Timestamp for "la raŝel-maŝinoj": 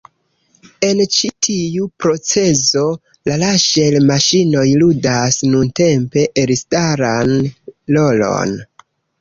3.31-4.65